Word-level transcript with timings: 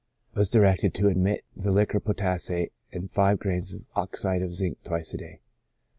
Was 0.33 0.49
directed 0.49 0.95
to 0.95 1.09
omit 1.09 1.45
the 1.55 1.71
liquor 1.71 1.99
potassae, 1.99 2.71
and 2.91 3.03
take 3.03 3.11
five 3.11 3.37
grains 3.37 3.71
of 3.71 3.85
oxide 3.95 4.41
of 4.41 4.51
zinc 4.51 4.79
twice 4.83 5.13
a 5.13 5.17
day. 5.17 5.41